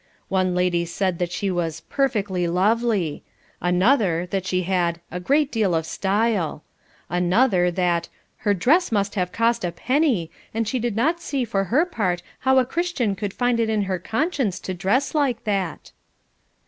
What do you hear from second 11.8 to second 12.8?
part how a